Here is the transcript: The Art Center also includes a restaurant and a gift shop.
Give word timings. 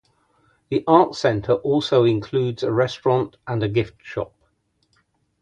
The 0.69 0.83
Art 0.87 1.13
Center 1.13 1.53
also 1.53 2.05
includes 2.05 2.63
a 2.63 2.71
restaurant 2.71 3.37
and 3.45 3.61
a 3.61 3.67
gift 3.69 4.03
shop. 4.03 4.33